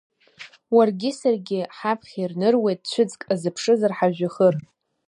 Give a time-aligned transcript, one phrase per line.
[0.75, 4.55] Уаргьы-саргьы ҳаԥхьа ирныруеит, цәыӡк азыԥшызар ҳажәҩахыр.